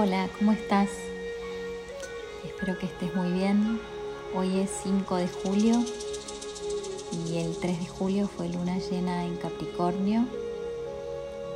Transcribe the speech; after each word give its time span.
Hola, 0.00 0.30
¿cómo 0.38 0.52
estás? 0.52 0.90
Espero 2.44 2.78
que 2.78 2.86
estés 2.86 3.12
muy 3.16 3.32
bien. 3.32 3.80
Hoy 4.32 4.60
es 4.60 4.70
5 4.84 5.16
de 5.16 5.26
julio 5.26 5.74
y 7.26 7.38
el 7.38 7.56
3 7.56 7.80
de 7.80 7.86
julio 7.88 8.28
fue 8.28 8.48
luna 8.48 8.78
llena 8.78 9.24
en 9.24 9.36
Capricornio. 9.38 10.24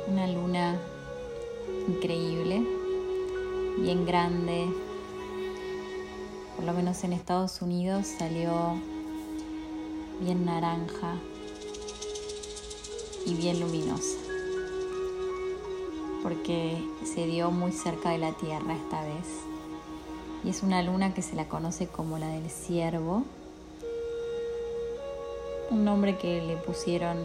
Una 0.07 0.27
luna 0.27 0.77
increíble, 1.87 2.61
bien 3.79 4.05
grande. 4.05 4.67
Por 6.57 6.65
lo 6.65 6.73
menos 6.73 7.01
en 7.05 7.13
Estados 7.13 7.61
Unidos 7.61 8.07
salió 8.07 8.73
bien 10.19 10.43
naranja 10.43 11.15
y 13.25 13.35
bien 13.35 13.61
luminosa 13.61 14.22
porque 16.23 16.81
se 17.03 17.27
dio 17.27 17.51
muy 17.51 17.73
cerca 17.73 18.11
de 18.11 18.17
la 18.17 18.31
Tierra 18.31 18.73
esta 18.73 19.03
vez. 19.03 19.27
Y 20.43 20.49
es 20.49 20.63
una 20.63 20.81
luna 20.81 21.13
que 21.13 21.21
se 21.21 21.35
la 21.35 21.47
conoce 21.47 21.87
como 21.87 22.17
la 22.17 22.27
del 22.29 22.49
ciervo, 22.49 23.23
un 25.69 25.85
nombre 25.85 26.17
que 26.17 26.41
le 26.41 26.55
pusieron 26.57 27.17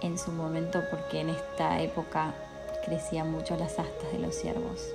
en 0.00 0.18
su 0.18 0.32
momento 0.32 0.82
porque 0.90 1.20
en 1.20 1.30
esta 1.30 1.80
época 1.82 2.34
crecían 2.84 3.30
mucho 3.30 3.56
las 3.56 3.78
astas 3.78 4.12
de 4.12 4.18
los 4.18 4.34
ciervos. 4.34 4.88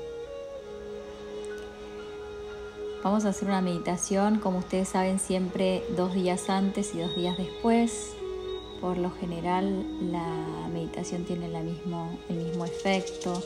Vamos 3.04 3.24
a 3.26 3.30
hacer 3.30 3.48
una 3.48 3.62
meditación, 3.62 4.40
como 4.40 4.60
ustedes 4.60 4.90
saben, 4.90 5.20
siempre 5.20 5.84
dos 5.96 6.16
días 6.16 6.50
antes 6.50 6.96
y 6.96 7.00
dos 7.00 7.16
días 7.16 7.38
después. 7.38 8.15
Por 8.86 9.00
lo 9.00 9.10
general 9.10 9.84
la 10.12 10.68
meditación 10.72 11.24
tiene 11.24 11.48
el 11.48 12.36
mismo 12.36 12.66
efecto, 12.66 13.42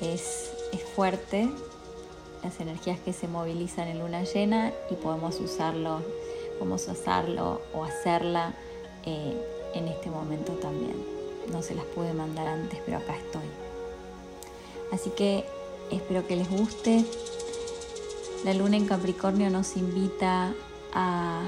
es, 0.00 0.50
fuerte, 0.94 1.50
las 2.42 2.58
energías 2.60 2.98
que 3.00 3.12
se 3.12 3.28
movilizan 3.28 3.86
en 3.88 3.98
luna 3.98 4.24
llena 4.24 4.72
y 4.90 4.94
podemos 4.94 5.38
usarlo, 5.40 6.00
podemos 6.58 6.88
usarlo 6.88 7.60
o 7.74 7.84
hacerla 7.84 8.54
eh, 9.04 9.36
en 9.74 9.88
este 9.88 10.08
momento 10.08 10.52
también. 10.52 11.04
No 11.52 11.60
se 11.60 11.74
las 11.74 11.84
pude 11.84 12.14
mandar 12.14 12.48
antes, 12.48 12.80
pero 12.86 12.96
acá 12.96 13.14
estoy. 13.14 13.50
Así 14.90 15.10
que 15.10 15.44
espero 15.90 16.26
que 16.26 16.34
les 16.34 16.50
guste. 16.50 17.04
La 18.42 18.54
luna 18.54 18.78
en 18.78 18.86
Capricornio 18.86 19.50
nos 19.50 19.76
invita 19.76 20.54
a 20.94 21.42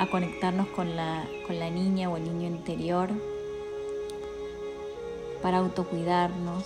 a 0.00 0.06
conectarnos 0.06 0.66
con 0.68 0.96
la, 0.96 1.28
con 1.46 1.58
la 1.58 1.68
niña 1.68 2.08
o 2.08 2.16
el 2.16 2.24
niño 2.24 2.48
interior, 2.48 3.10
para 5.42 5.58
autocuidarnos, 5.58 6.64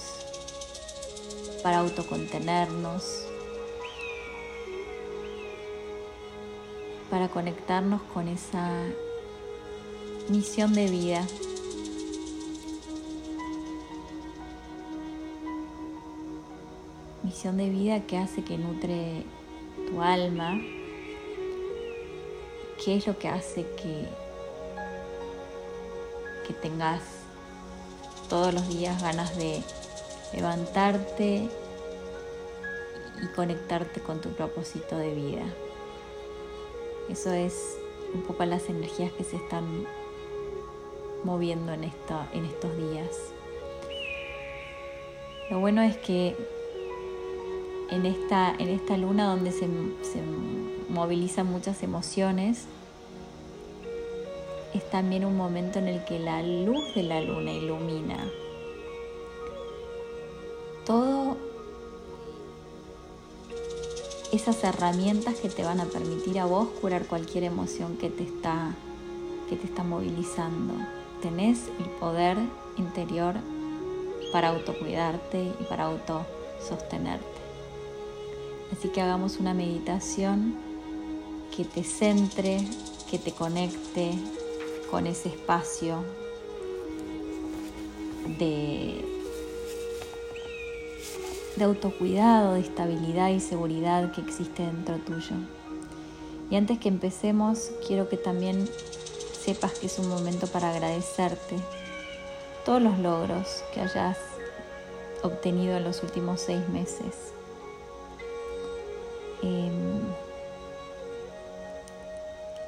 para 1.61 1.79
autocontenernos, 1.79 3.27
para 7.11 7.27
conectarnos 7.27 8.03
con 8.03 8.29
esa 8.29 8.71
misión 10.29 10.73
de 10.73 10.89
vida. 10.89 11.27
Misión 17.25 17.57
de 17.57 17.69
vida 17.69 18.07
que 18.07 18.17
hace 18.17 18.45
que 18.45 18.59
nutre 18.59 19.25
tu 19.89 20.01
alma, 20.01 20.57
qué 22.85 22.97
es 22.97 23.07
lo 23.07 23.19
que 23.19 23.29
hace 23.29 23.63
que, 23.77 24.05
que 26.47 26.53
tengas 26.53 27.01
todos 28.29 28.53
los 28.53 28.69
días 28.69 29.03
ganas 29.03 29.37
de 29.37 29.63
levantarte 30.35 31.49
y 33.23 33.27
conectarte 33.35 34.01
con 34.01 34.21
tu 34.21 34.31
propósito 34.31 34.99
de 34.99 35.15
vida. 35.15 35.45
Eso 37.09 37.33
es 37.33 37.79
un 38.13 38.23
poco 38.23 38.45
las 38.45 38.69
energías 38.69 39.13
que 39.13 39.25
se 39.25 39.37
están 39.37 39.87
moviendo 41.23 41.73
en, 41.73 41.85
en 41.85 42.45
estos 42.45 42.77
días. 42.77 43.33
Lo 45.51 45.61
bueno 45.61 45.81
es 45.83 45.97
que 45.99 46.37
en 47.91 48.05
esta, 48.05 48.55
en 48.59 48.69
esta 48.69 48.97
luna 48.97 49.29
donde 49.29 49.53
se, 49.53 49.69
se 50.03 50.21
movilizan 50.89 51.47
muchas 51.47 51.83
emociones, 51.83 52.65
es 54.75 54.91
también 54.91 55.25
un 55.25 55.37
momento 55.37 55.79
en 55.79 55.89
el 55.89 56.05
que 56.05 56.19
la 56.19 56.43
luz 56.43 56.95
de 56.95 57.05
la 57.05 57.21
luna 57.21 57.53
ilumina 57.53 58.19
todo 60.85 61.37
esas 64.33 64.63
herramientas 64.65 65.37
que 65.37 65.49
te 65.49 65.65
van 65.65 65.81
a 65.81 65.85
permitir 65.87 66.39
a 66.39 66.45
vos 66.45 66.69
curar 66.81 67.07
cualquier 67.07 67.45
emoción 67.45 67.97
que 67.97 68.11
te 68.11 68.25
está 68.25 68.75
que 69.49 69.57
te 69.57 69.67
está 69.67 69.83
movilizando. 69.83 70.73
Tenés 71.21 71.69
el 71.79 71.85
poder 72.01 72.39
interior 72.79 73.35
para 74.33 74.49
autocuidarte 74.49 75.53
y 75.61 75.65
para 75.69 75.85
autosostenerte. 75.85 77.25
Así 78.73 78.89
que 78.89 79.03
hagamos 79.03 79.37
una 79.37 79.53
meditación 79.53 80.57
que 81.57 81.65
te 81.65 81.85
centre, 81.85 82.67
que 83.11 83.19
te 83.19 83.33
conecte 83.33 84.13
con 84.91 85.07
ese 85.07 85.29
espacio 85.29 86.05
de, 88.39 89.05
de 91.57 91.65
autocuidado, 91.65 92.55
de 92.55 92.61
estabilidad 92.61 93.31
y 93.31 93.41
seguridad 93.41 94.13
que 94.13 94.21
existe 94.21 94.65
dentro 94.65 94.97
tuyo. 94.99 95.37
Y 96.51 96.57
antes 96.57 96.79
que 96.79 96.89
empecemos, 96.89 97.71
quiero 97.87 98.09
que 98.09 98.17
también 98.17 98.69
sepas 99.45 99.79
que 99.79 99.87
es 99.87 99.99
un 99.99 100.09
momento 100.09 100.47
para 100.47 100.71
agradecerte 100.71 101.57
todos 102.65 102.81
los 102.81 102.99
logros 102.99 103.63
que 103.73 103.81
hayas 103.81 104.17
obtenido 105.23 105.77
en 105.77 105.85
los 105.85 106.03
últimos 106.03 106.41
seis 106.41 106.67
meses. 106.69 107.34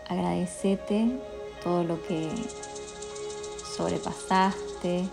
Agradecete 0.08 1.18
todo 1.62 1.84
lo 1.84 2.02
que 2.06 2.30
sobrepasaste. 3.76 5.08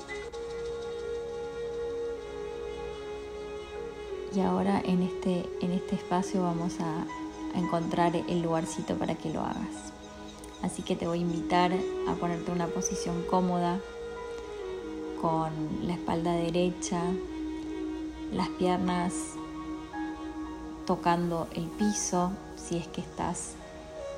Y 4.36 4.40
ahora 4.40 4.82
en 4.84 5.04
este, 5.04 5.46
en 5.62 5.72
este 5.72 5.96
espacio 5.96 6.42
vamos 6.42 6.80
a, 6.80 7.06
a 7.56 7.60
encontrar 7.60 8.16
el 8.16 8.42
lugarcito 8.42 8.96
para 8.96 9.16
que 9.16 9.30
lo 9.30 9.42
hagas. 9.42 9.94
Así 10.62 10.82
que 10.82 10.96
te 10.96 11.08
voy 11.08 11.20
a 11.20 11.22
invitar 11.22 11.72
a 12.08 12.14
ponerte 12.16 12.52
una 12.52 12.68
posición 12.68 13.24
cómoda 13.30 13.80
con 15.22 15.52
la 15.84 15.94
espalda 15.94 16.34
derecha, 16.34 17.02
las 18.32 18.50
piernas 18.50 19.14
tocando 20.86 21.48
el 21.54 21.66
piso 21.66 22.32
si 22.56 22.78
es 22.78 22.88
que 22.88 23.02
estás 23.02 23.56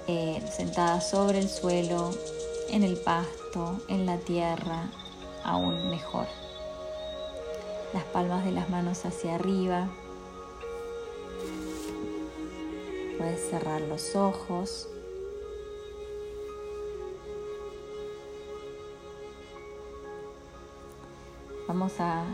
eh, 0.08 0.42
sentada 0.52 1.02
sobre 1.02 1.40
el 1.40 1.50
suelo, 1.50 2.12
en 2.70 2.84
el 2.84 2.98
pasto, 2.98 3.80
en 3.88 4.06
la 4.06 4.18
tierra, 4.18 4.90
aún 5.44 5.90
mejor. 5.90 6.28
Las 7.94 8.04
palmas 8.06 8.46
de 8.46 8.52
las 8.52 8.70
manos 8.70 9.06
hacia 9.06 9.36
arriba. 9.36 9.90
Puedes 13.18 13.50
cerrar 13.50 13.82
los 13.82 14.16
ojos. 14.16 14.90
Vamos 21.68 22.00
a, 22.00 22.26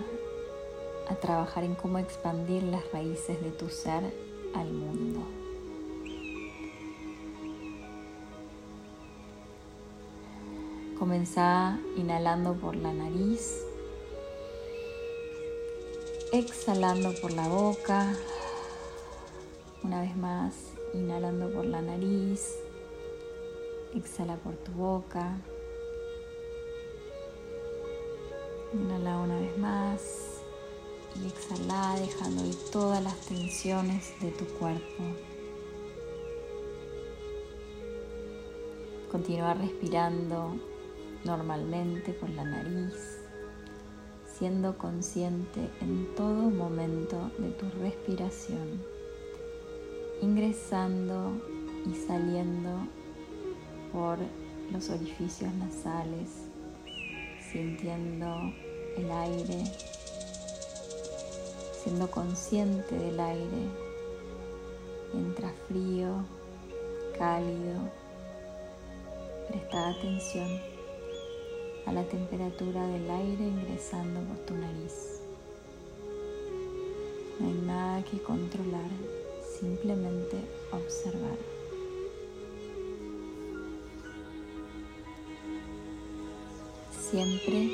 a 1.07 1.15
trabajar 1.15 1.63
en 1.63 1.75
cómo 1.75 1.99
expandir 1.99 2.63
las 2.63 2.91
raíces 2.91 3.41
de 3.41 3.51
tu 3.51 3.69
ser 3.69 4.13
al 4.53 4.71
mundo. 4.71 5.40
Comenzá 11.11 11.77
inhalando 11.97 12.53
por 12.53 12.73
la 12.73 12.93
nariz, 12.93 13.65
exhalando 16.31 17.11
por 17.19 17.33
la 17.33 17.49
boca. 17.49 18.15
Una 19.83 20.03
vez 20.03 20.15
más, 20.15 20.53
inhalando 20.93 21.51
por 21.51 21.65
la 21.65 21.81
nariz, 21.81 22.55
exhala 23.93 24.37
por 24.37 24.55
tu 24.55 24.71
boca. 24.71 25.35
Inhala 28.73 29.17
una 29.17 29.37
vez 29.37 29.57
más 29.57 30.41
y 31.21 31.27
exhala 31.27 31.97
dejando 31.99 32.45
ir 32.45 32.55
todas 32.71 33.03
las 33.03 33.17
tensiones 33.25 34.13
de 34.21 34.31
tu 34.31 34.45
cuerpo. 34.45 35.03
Continúa 39.11 39.53
respirando 39.55 40.70
normalmente 41.23 42.13
por 42.13 42.29
la 42.29 42.43
nariz, 42.43 43.19
siendo 44.37 44.77
consciente 44.77 45.69
en 45.81 46.15
todo 46.15 46.49
momento 46.49 47.31
de 47.37 47.51
tu 47.51 47.69
respiración, 47.79 48.81
ingresando 50.21 51.33
y 51.85 51.93
saliendo 51.93 52.87
por 53.91 54.17
los 54.71 54.89
orificios 54.89 55.53
nasales, 55.53 56.29
sintiendo 57.51 58.35
el 58.97 59.11
aire, 59.11 59.63
siendo 61.83 62.09
consciente 62.09 62.95
del 62.97 63.19
aire, 63.19 63.67
entra 65.13 65.53
frío, 65.67 66.23
cálido, 67.17 67.79
presta 69.49 69.89
atención 69.89 70.70
a 71.85 71.91
la 71.91 72.03
temperatura 72.03 72.85
del 72.87 73.09
aire 73.09 73.43
ingresando 73.43 74.21
por 74.21 74.37
tu 74.45 74.53
nariz. 74.53 75.21
No 77.39 77.47
hay 77.47 77.53
nada 77.65 78.03
que 78.03 78.21
controlar, 78.21 78.89
simplemente 79.59 80.37
observar. 80.71 81.37
Siempre 87.09 87.69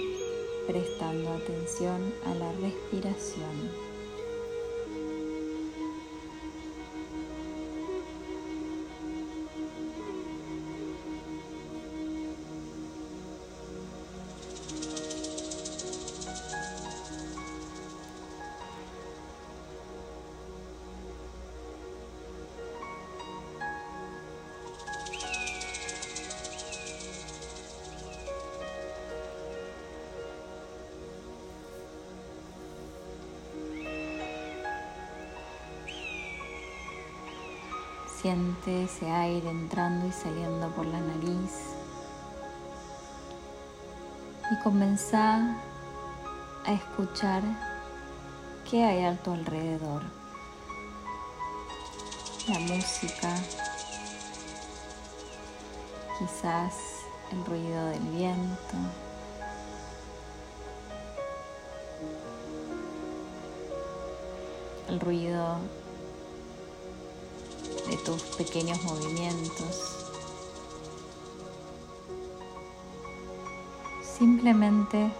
prestando 0.67 1.31
atención 1.31 2.13
a 2.25 2.33
la 2.35 2.51
respiración. 2.53 3.86
Siente 38.27 38.83
ese 38.83 39.09
aire 39.09 39.49
entrando 39.49 40.05
y 40.05 40.11
saliendo 40.11 40.67
por 40.71 40.85
la 40.85 40.99
nariz. 40.99 41.77
Y 44.51 44.63
comenzá 44.63 45.55
a 46.65 46.73
escuchar 46.73 47.41
qué 48.69 48.83
hay 48.83 49.05
a 49.05 49.15
tu 49.15 49.31
alrededor. 49.31 50.03
La 52.49 52.59
música, 52.59 53.33
quizás 56.19 56.73
el 57.31 57.45
ruido 57.45 57.85
del 57.85 58.03
viento. 58.09 58.75
El 64.89 64.99
ruido 64.99 65.59
de 67.89 67.97
tus 67.97 68.21
pequeños 68.23 68.81
movimientos. 68.83 70.05
Simplemente 74.01 75.11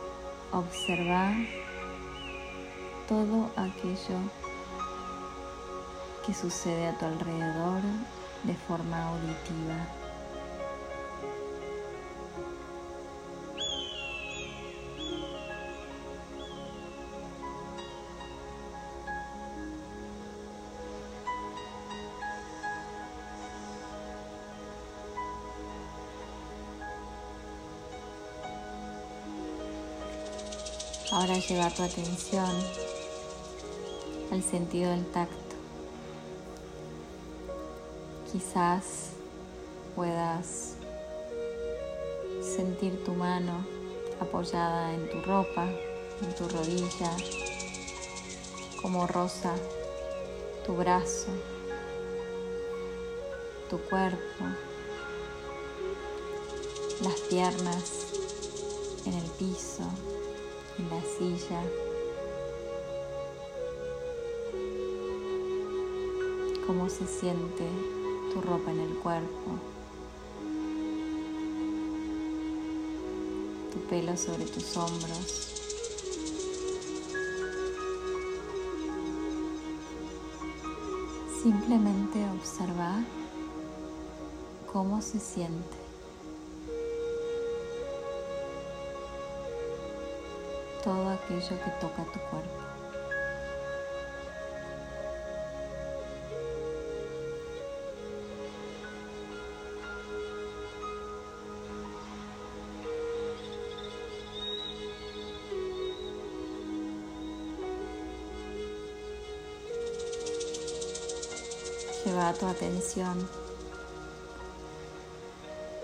observa 0.52 1.34
todo 3.08 3.50
aquello 3.56 4.18
que 6.26 6.34
sucede 6.34 6.88
a 6.88 6.98
tu 6.98 7.06
alrededor 7.06 7.82
de 8.44 8.56
forma 8.68 9.08
auditiva. 9.10 10.07
Ahora 31.10 31.36
lleva 31.38 31.70
tu 31.70 31.84
atención 31.84 32.52
al 34.30 34.44
sentido 34.44 34.92
del 34.92 35.06
tacto. 35.06 35.56
Quizás 38.30 39.12
puedas 39.96 40.76
sentir 42.42 43.06
tu 43.06 43.14
mano 43.14 43.66
apoyada 44.20 44.94
en 44.94 45.10
tu 45.10 45.22
ropa, 45.22 45.66
en 46.22 46.36
tu 46.36 46.46
rodilla, 46.50 47.12
como 48.82 49.08
rosa 49.08 49.56
tu 50.66 50.76
brazo, 50.76 51.30
tu 53.70 53.80
cuerpo, 53.84 54.44
las 57.02 57.20
piernas 57.30 58.08
en 59.06 59.14
el 59.14 59.26
piso 59.40 59.90
en 60.80 60.90
la 60.90 61.02
silla. 61.02 61.62
Cómo 66.66 66.90
se 66.90 67.08
siente 67.08 67.68
tu 68.34 68.42
ropa 68.42 68.72
en 68.72 68.80
el 68.80 68.94
cuerpo. 68.98 69.52
Tu 73.72 73.80
pelo 73.90 74.18
sobre 74.18 74.46
tus 74.46 74.76
hombros. 74.78 75.54
Simplemente 81.42 82.26
observa 82.38 83.04
cómo 84.72 85.02
se 85.02 85.20
siente. 85.20 85.87
Todo 90.88 91.10
aquello 91.10 91.50
que 91.50 91.72
toca 91.82 92.06
tu 92.14 92.20
cuerpo. 92.30 92.50
Lleva 112.06 112.32
tu 112.32 112.46
atención 112.46 113.28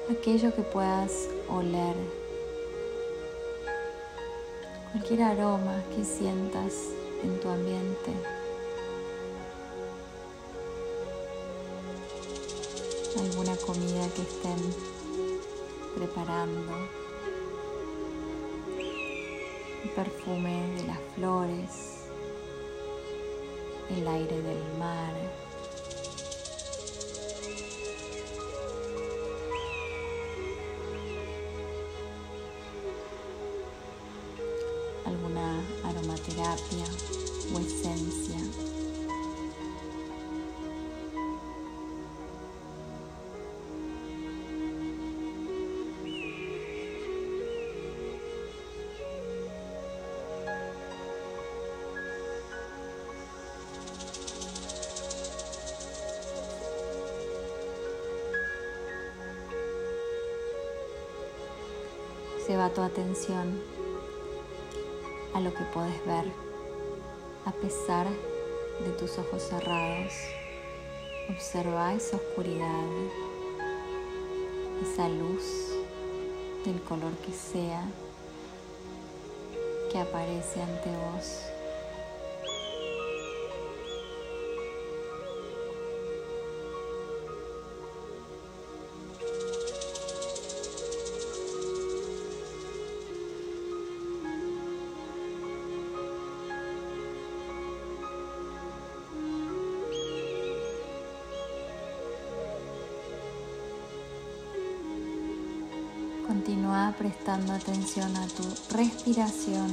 aquello 0.10 0.56
que 0.56 0.62
puedas 0.62 1.28
oler 1.50 2.23
cualquier 4.94 5.24
aroma 5.24 5.84
que 5.96 6.06
sientas 6.06 6.92
en 7.24 7.40
tu 7.40 7.50
ambiente. 7.50 8.12
Alguna 13.20 13.56
comida 13.56 14.08
que 14.16 14.22
estén 14.22 14.60
preparando. 15.96 16.74
El 19.84 19.90
perfume 19.90 20.76
de 20.76 20.84
las 20.84 21.00
flores. 21.16 22.04
El 23.90 24.08
aire 24.08 24.42
del 24.44 24.78
mar. 24.78 25.33
Terapia 36.26 36.86
o 37.54 37.60
esencia. 37.60 38.40
Se 62.46 62.58
va 62.58 62.70
tu 62.70 62.82
atención 62.82 63.83
a 65.34 65.40
lo 65.40 65.54
que 65.54 65.64
puedes 65.74 66.06
ver 66.06 66.26
a 67.46 67.52
pesar 67.52 68.08
de 68.84 68.92
tus 68.92 69.18
ojos 69.18 69.42
cerrados. 69.44 70.14
Observa 71.30 71.94
esa 71.94 72.18
oscuridad, 72.18 72.86
esa 74.82 75.08
luz 75.10 75.44
del 76.66 76.82
color 76.82 77.14
que 77.26 77.32
sea 77.32 77.84
que 79.92 80.00
aparece 80.00 80.62
ante 80.62 80.90
vos. 80.90 81.53
Prestando 106.98 107.54
atención 107.54 108.16
a 108.18 108.28
tu 108.28 108.44
respiración 108.76 109.70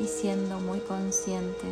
y 0.00 0.06
siendo 0.06 0.60
muy 0.60 0.80
consciente 0.80 1.66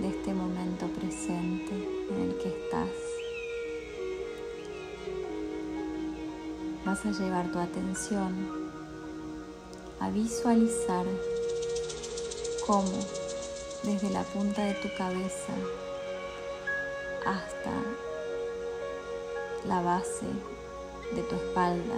de 0.00 0.08
este 0.08 0.32
momento 0.34 0.86
presente 0.88 1.72
en 2.10 2.20
el 2.20 2.36
que 2.38 2.48
estás. 2.48 2.88
Vas 6.84 7.04
a 7.04 7.10
llevar 7.10 7.50
tu 7.50 7.58
atención 7.58 8.70
a 10.00 10.10
visualizar 10.10 11.04
cómo 12.66 12.98
desde 13.82 14.10
la 14.10 14.22
punta 14.22 14.64
de 14.64 14.74
tu 14.74 14.88
cabeza 14.96 15.54
hasta 17.24 17.72
la 19.66 19.82
base 19.82 20.26
de 21.14 21.22
tu 21.22 21.34
espalda 21.34 21.96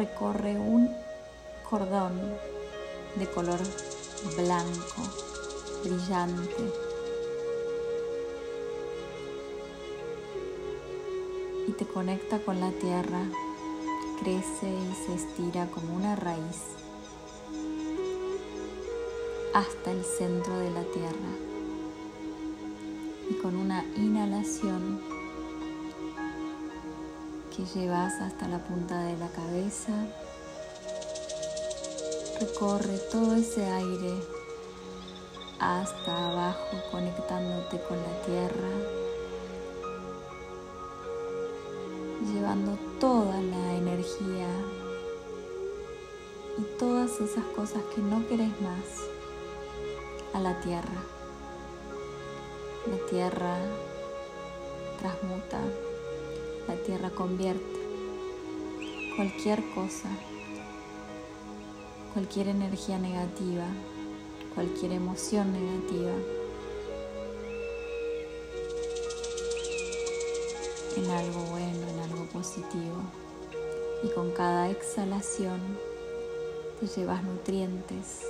recorre 0.00 0.56
un 0.56 0.88
cordón 1.68 2.18
de 3.16 3.26
color 3.26 3.60
blanco, 4.34 5.02
brillante. 5.84 6.72
Y 11.68 11.72
te 11.72 11.84
conecta 11.84 12.38
con 12.38 12.60
la 12.60 12.70
tierra, 12.70 13.24
crece 14.22 14.70
y 14.70 14.94
se 15.04 15.14
estira 15.16 15.66
como 15.66 15.94
una 15.94 16.16
raíz 16.16 16.62
hasta 19.52 19.90
el 19.90 20.02
centro 20.02 20.58
de 20.60 20.70
la 20.70 20.84
tierra. 20.84 21.32
Y 23.28 23.34
con 23.34 23.54
una 23.54 23.84
inhalación 23.96 25.09
que 27.50 27.64
llevas 27.64 28.14
hasta 28.20 28.46
la 28.48 28.58
punta 28.58 29.02
de 29.02 29.16
la 29.16 29.28
cabeza. 29.28 29.92
Recorre 32.40 32.98
todo 33.10 33.34
ese 33.34 33.64
aire 33.64 34.14
hasta 35.58 36.30
abajo 36.30 36.76
conectándote 36.90 37.80
con 37.82 37.98
la 37.98 38.22
tierra, 38.24 38.70
llevando 42.32 42.78
toda 42.98 43.40
la 43.42 43.74
energía 43.74 44.48
y 46.58 46.62
todas 46.78 47.20
esas 47.20 47.44
cosas 47.56 47.82
que 47.94 48.00
no 48.00 48.26
querés 48.28 48.60
más 48.60 48.86
a 50.32 50.40
la 50.40 50.58
tierra. 50.60 51.02
La 52.86 53.10
tierra 53.10 53.56
transmuta 55.00 55.60
la 56.68 56.74
tierra 56.84 57.10
convierte 57.10 57.80
cualquier 59.16 59.62
cosa, 59.74 60.08
cualquier 62.12 62.48
energía 62.48 62.98
negativa, 62.98 63.66
cualquier 64.54 64.92
emoción 64.92 65.52
negativa 65.52 66.12
en 70.96 71.10
algo 71.10 71.40
bueno, 71.50 71.88
en 71.88 71.98
algo 72.10 72.24
positivo. 72.26 72.96
Y 74.02 74.08
con 74.08 74.30
cada 74.32 74.70
exhalación 74.70 75.60
te 76.80 76.86
llevas 76.86 77.22
nutrientes 77.22 78.22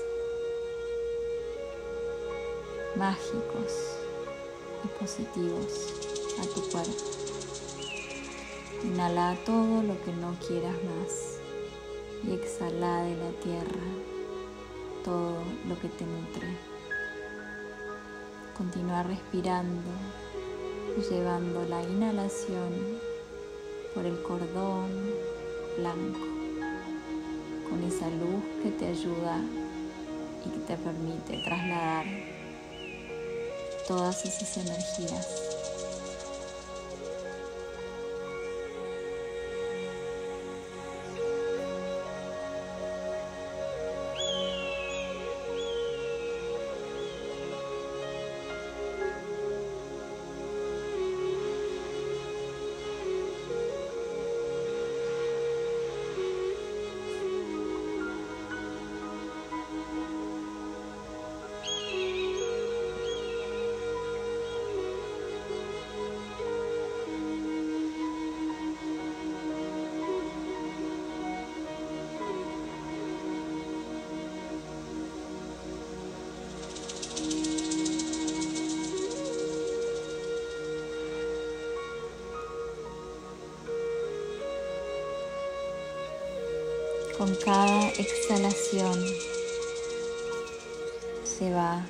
mágicos 2.97 3.97
y 4.85 4.89
positivos 4.99 5.87
a 6.41 6.43
tu 6.55 6.61
cuerpo. 6.71 7.20
Inhala 8.85 9.37
todo 9.45 9.83
lo 9.83 10.03
que 10.05 10.13
no 10.13 10.35
quieras 10.47 10.77
más 10.85 11.39
y 12.25 12.33
exhala 12.33 13.03
de 13.03 13.17
la 13.17 13.31
tierra 13.43 13.87
todo 15.05 15.43
lo 15.69 15.79
que 15.81 15.89
te 15.89 16.05
nutre. 16.05 16.57
Continúa 18.57 19.03
respirando 19.03 19.91
llevando 21.09 21.65
la 21.65 21.83
inhalación 21.83 22.99
por 23.95 24.05
el 24.05 24.21
cordón 24.23 24.91
blanco 25.79 26.21
con 27.69 27.83
esa 27.85 28.09
luz 28.11 28.43
que 28.63 28.71
te 28.71 28.87
ayuda 28.89 29.41
y 30.45 30.51
que 30.51 30.59
te 30.59 30.77
permite 30.77 31.43
trasladar 31.45 32.07
todas 33.87 34.25
esas 34.25 34.57
energías 34.59 35.50
Con 87.21 87.35
cada 87.35 87.91
exhalación 87.91 88.99
se 91.23 91.53
va 91.53 91.85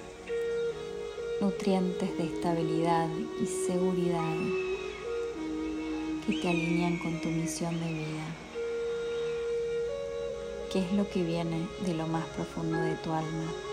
nutrientes 1.41 2.19
de 2.19 2.25
estabilidad 2.25 3.09
y 3.41 3.47
seguridad 3.47 4.35
que 6.27 6.33
te 6.33 6.49
alinean 6.49 6.99
con 6.99 7.21
tu 7.21 7.29
misión 7.29 7.79
de 7.79 7.93
vida. 7.93 8.27
¿Qué 10.73 10.81
es 10.81 10.93
lo 10.95 11.09
que 11.09 11.23
viene 11.23 11.69
de 11.87 11.95
lo 11.95 12.09
más 12.09 12.27
profundo 12.31 12.79
de 12.79 12.97
tu 12.97 13.13
alma? 13.13 13.70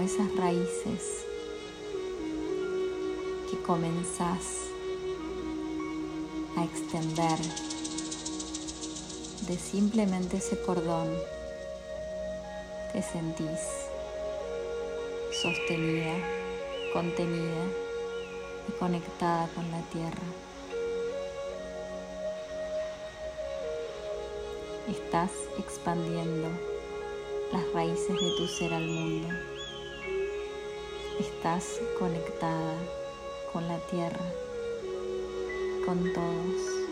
Esas 0.00 0.34
raíces 0.36 1.24
que 3.50 3.60
comenzás 3.62 4.68
a 6.56 6.64
extender 6.64 7.38
de 9.46 9.58
simplemente 9.58 10.38
ese 10.38 10.60
cordón 10.62 11.08
te 12.92 13.02
sentís 13.02 13.60
sostenida, 15.42 16.14
contenida 16.92 17.64
y 18.68 18.72
conectada 18.78 19.48
con 19.54 19.70
la 19.70 19.82
tierra. 19.90 20.22
Estás 24.88 25.30
expandiendo 25.58 26.48
las 27.52 27.72
raíces 27.72 28.08
de 28.08 28.36
tu 28.36 28.46
ser 28.46 28.72
al 28.74 28.86
mundo. 28.86 29.53
Estás 31.18 31.80
conectada 31.96 32.74
con 33.52 33.68
la 33.68 33.78
tierra, 33.86 34.24
con 35.86 36.12
todos 36.12 36.84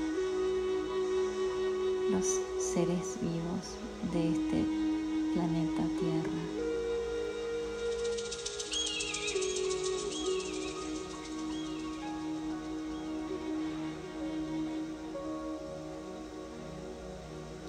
los 2.09 2.25
seres 2.63 3.19
vivos 3.21 3.75
de 4.13 4.29
este 4.29 4.65
planeta 5.35 5.83
Tierra. 5.99 6.63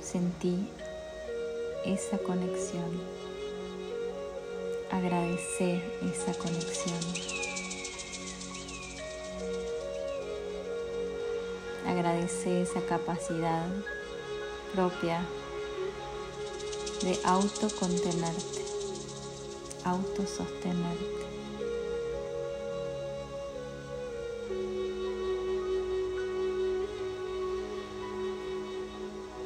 Sentí 0.03 0.67
esa 1.85 2.19
conexión. 2.19 3.32
Agradece 4.93 5.81
esa 6.03 6.37
conexión. 6.37 6.99
Agradece 11.87 12.61
esa 12.61 12.79
capacidad 12.81 13.65
propia 14.75 15.25
de 17.01 17.19
autocontenerte, 17.23 18.63
autosostenerte. 19.83 21.25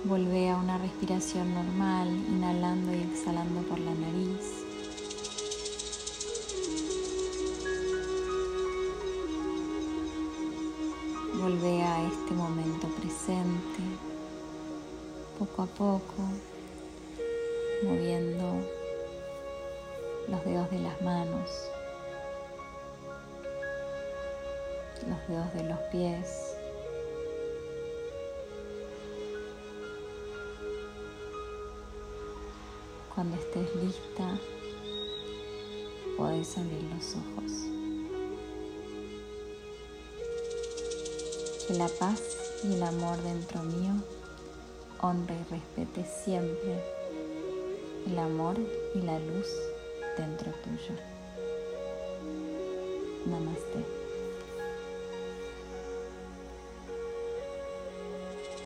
Volvé 0.04 0.50
a 0.50 0.58
una 0.58 0.78
respiración 0.78 1.54
normal, 1.54 2.10
inhalando 2.10 2.94
y 2.94 2.98
exhalando 2.98 3.62
por 3.62 3.80
la 3.80 3.94
nariz. 3.94 4.67
Este 12.28 12.36
momento 12.36 12.88
presente, 13.00 13.82
poco 15.40 15.62
a 15.62 15.66
poco, 15.66 16.24
moviendo 17.84 18.60
los 20.28 20.44
dedos 20.44 20.70
de 20.70 20.80
las 20.80 21.02
manos, 21.02 21.50
los 25.08 25.28
dedos 25.30 25.54
de 25.54 25.64
los 25.70 25.80
pies. 25.90 26.58
Cuando 33.16 33.38
estés 33.38 33.74
lista, 33.78 34.38
podés 36.18 36.58
abrir 36.58 36.84
los 36.94 37.16
ojos. 37.16 37.77
que 41.68 41.74
la 41.74 41.90
paz 41.90 42.22
y 42.64 42.76
el 42.76 42.84
amor 42.84 43.22
dentro 43.24 43.62
mío 43.64 43.92
honre 45.02 45.36
y 45.36 45.52
respete 45.52 46.06
siempre 46.24 46.82
el 48.08 48.18
amor 48.20 48.56
y 48.96 49.02
la 49.02 49.20
luz 49.20 49.48
dentro 50.18 50.52
tuyo. 50.64 50.96
Namaste. 53.26 54.07